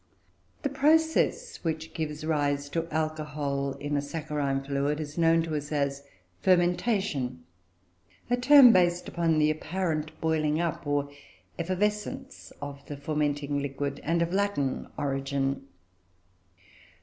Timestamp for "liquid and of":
13.61-14.33